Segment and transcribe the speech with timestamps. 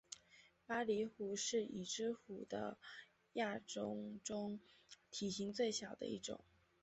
[0.65, 2.79] 巴厘虎是已知虎的
[3.33, 4.59] 亚种中
[5.11, 6.43] 体型最小的一种。